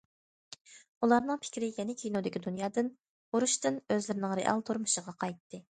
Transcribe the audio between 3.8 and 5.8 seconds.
ئۆزلىرىنىڭ رېئال تۇرمۇشىغا قايتتى.